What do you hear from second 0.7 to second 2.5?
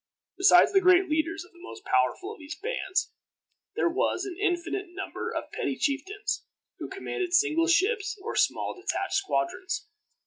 the great leaders of the most powerful of